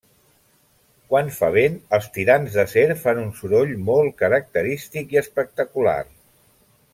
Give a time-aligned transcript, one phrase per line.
[1.09, 5.99] Quan fa vent els tirants d'acer fan un soroll molt característic i espectacular.